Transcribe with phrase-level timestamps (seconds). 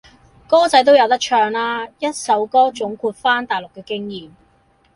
[0.47, 1.51] 歌仔都有得唱，
[1.99, 4.31] 一首歌總括番大陸嘅經驗